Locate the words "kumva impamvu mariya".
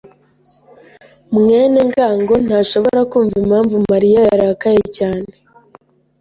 3.11-4.21